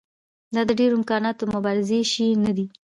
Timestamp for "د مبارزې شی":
1.45-2.27